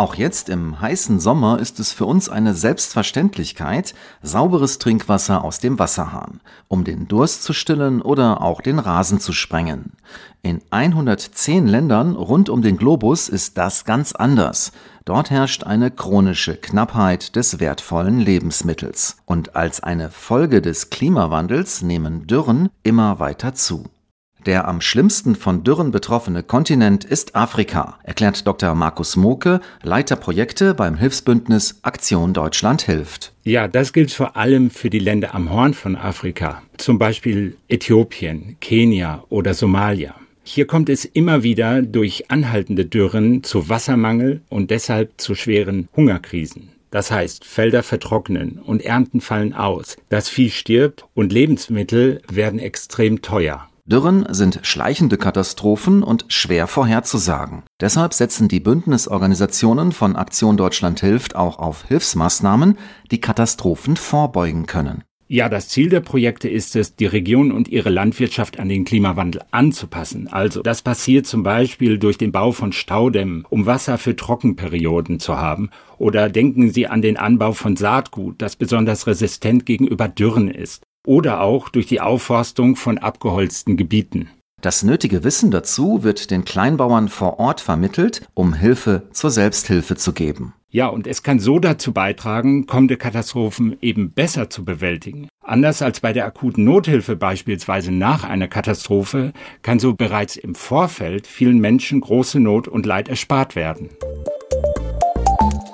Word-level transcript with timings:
Auch 0.00 0.14
jetzt 0.14 0.48
im 0.48 0.80
heißen 0.80 1.18
Sommer 1.18 1.58
ist 1.58 1.80
es 1.80 1.90
für 1.90 2.06
uns 2.06 2.28
eine 2.28 2.54
Selbstverständlichkeit, 2.54 3.94
sauberes 4.22 4.78
Trinkwasser 4.78 5.42
aus 5.42 5.58
dem 5.58 5.80
Wasserhahn, 5.80 6.40
um 6.68 6.84
den 6.84 7.08
Durst 7.08 7.42
zu 7.42 7.52
stillen 7.52 8.00
oder 8.00 8.40
auch 8.40 8.60
den 8.60 8.78
Rasen 8.78 9.18
zu 9.18 9.32
sprengen. 9.32 9.94
In 10.40 10.60
110 10.70 11.66
Ländern 11.66 12.14
rund 12.14 12.48
um 12.48 12.62
den 12.62 12.76
Globus 12.76 13.28
ist 13.28 13.58
das 13.58 13.84
ganz 13.84 14.12
anders. 14.12 14.70
Dort 15.04 15.30
herrscht 15.30 15.64
eine 15.64 15.90
chronische 15.90 16.54
Knappheit 16.54 17.34
des 17.34 17.58
wertvollen 17.58 18.20
Lebensmittels. 18.20 19.16
Und 19.26 19.56
als 19.56 19.82
eine 19.82 20.10
Folge 20.10 20.62
des 20.62 20.90
Klimawandels 20.90 21.82
nehmen 21.82 22.28
Dürren 22.28 22.68
immer 22.84 23.18
weiter 23.18 23.54
zu. 23.54 23.86
Der 24.48 24.66
am 24.66 24.80
schlimmsten 24.80 25.36
von 25.36 25.62
Dürren 25.62 25.90
betroffene 25.90 26.42
Kontinent 26.42 27.04
ist 27.04 27.36
Afrika, 27.36 27.98
erklärt 28.02 28.46
Dr. 28.46 28.74
Markus 28.74 29.14
Moke, 29.14 29.60
Leiter 29.82 30.16
Projekte 30.16 30.72
beim 30.72 30.96
Hilfsbündnis 30.96 31.80
Aktion 31.82 32.32
Deutschland 32.32 32.80
hilft. 32.80 33.34
Ja, 33.44 33.68
das 33.68 33.92
gilt 33.92 34.10
vor 34.10 34.38
allem 34.38 34.70
für 34.70 34.88
die 34.88 35.00
Länder 35.00 35.34
am 35.34 35.52
Horn 35.52 35.74
von 35.74 35.96
Afrika, 35.96 36.62
zum 36.78 36.98
Beispiel 36.98 37.58
Äthiopien, 37.68 38.56
Kenia 38.62 39.22
oder 39.28 39.52
Somalia. 39.52 40.14
Hier 40.44 40.66
kommt 40.66 40.88
es 40.88 41.04
immer 41.04 41.42
wieder 41.42 41.82
durch 41.82 42.30
anhaltende 42.30 42.86
Dürren 42.86 43.44
zu 43.44 43.68
Wassermangel 43.68 44.40
und 44.48 44.70
deshalb 44.70 45.20
zu 45.20 45.34
schweren 45.34 45.90
Hungerkrisen. 45.94 46.70
Das 46.90 47.10
heißt, 47.10 47.44
Felder 47.44 47.82
vertrocknen 47.82 48.60
und 48.64 48.82
Ernten 48.82 49.20
fallen 49.20 49.52
aus, 49.52 49.98
das 50.08 50.30
Vieh 50.30 50.48
stirbt 50.48 51.04
und 51.12 51.34
Lebensmittel 51.34 52.22
werden 52.30 52.60
extrem 52.60 53.20
teuer. 53.20 53.68
Dürren 53.90 54.26
sind 54.28 54.60
schleichende 54.64 55.16
Katastrophen 55.16 56.02
und 56.02 56.26
schwer 56.28 56.66
vorherzusagen. 56.66 57.62
Deshalb 57.80 58.12
setzen 58.12 58.46
die 58.46 58.60
Bündnisorganisationen 58.60 59.92
von 59.92 60.14
Aktion 60.14 60.58
Deutschland 60.58 61.00
hilft 61.00 61.34
auch 61.34 61.58
auf 61.58 61.86
Hilfsmaßnahmen, 61.88 62.76
die 63.10 63.20
Katastrophen 63.22 63.96
vorbeugen 63.96 64.66
können. 64.66 65.04
Ja, 65.26 65.48
das 65.48 65.68
Ziel 65.68 65.88
der 65.88 66.00
Projekte 66.00 66.50
ist 66.50 66.76
es, 66.76 66.96
die 66.96 67.06
Region 67.06 67.50
und 67.50 67.68
ihre 67.68 67.88
Landwirtschaft 67.88 68.60
an 68.60 68.68
den 68.68 68.84
Klimawandel 68.84 69.42
anzupassen. 69.52 70.28
Also 70.28 70.60
das 70.60 70.82
passiert 70.82 71.26
zum 71.26 71.42
Beispiel 71.42 71.98
durch 71.98 72.18
den 72.18 72.32
Bau 72.32 72.52
von 72.52 72.72
Staudämmen, 72.72 73.46
um 73.48 73.64
Wasser 73.64 73.96
für 73.96 74.16
Trockenperioden 74.16 75.18
zu 75.18 75.38
haben. 75.38 75.70
Oder 75.96 76.28
denken 76.28 76.70
Sie 76.70 76.86
an 76.86 77.00
den 77.00 77.16
Anbau 77.16 77.52
von 77.52 77.76
Saatgut, 77.76 78.40
das 78.42 78.56
besonders 78.56 79.06
resistent 79.06 79.64
gegenüber 79.64 80.08
Dürren 80.08 80.48
ist 80.48 80.87
oder 81.08 81.40
auch 81.40 81.70
durch 81.70 81.86
die 81.86 82.02
Aufforstung 82.02 82.76
von 82.76 82.98
abgeholzten 82.98 83.78
Gebieten. 83.78 84.28
Das 84.60 84.82
nötige 84.82 85.24
Wissen 85.24 85.50
dazu 85.50 86.02
wird 86.02 86.30
den 86.30 86.44
Kleinbauern 86.44 87.08
vor 87.08 87.38
Ort 87.38 87.60
vermittelt, 87.60 88.28
um 88.34 88.52
Hilfe 88.52 89.08
zur 89.12 89.30
Selbsthilfe 89.30 89.96
zu 89.96 90.12
geben. 90.12 90.52
Ja, 90.70 90.88
und 90.88 91.06
es 91.06 91.22
kann 91.22 91.38
so 91.38 91.60
dazu 91.60 91.92
beitragen, 91.92 92.66
kommende 92.66 92.98
Katastrophen 92.98 93.78
eben 93.80 94.10
besser 94.10 94.50
zu 94.50 94.66
bewältigen. 94.66 95.28
Anders 95.42 95.80
als 95.80 96.00
bei 96.00 96.12
der 96.12 96.26
akuten 96.26 96.64
Nothilfe 96.64 97.16
beispielsweise 97.16 97.90
nach 97.90 98.24
einer 98.24 98.48
Katastrophe, 98.48 99.32
kann 99.62 99.78
so 99.78 99.94
bereits 99.94 100.36
im 100.36 100.54
Vorfeld 100.54 101.26
vielen 101.26 101.58
Menschen 101.58 102.02
große 102.02 102.38
Not 102.38 102.68
und 102.68 102.84
Leid 102.84 103.08
erspart 103.08 103.56
werden. 103.56 103.88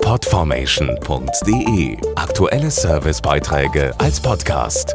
Podformation.de 0.00 1.96
Aktuelle 2.14 2.70
Servicebeiträge 2.70 3.94
als 3.98 4.20
Podcast. 4.20 4.94